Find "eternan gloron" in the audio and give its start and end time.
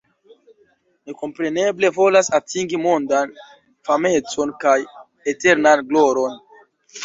5.37-6.45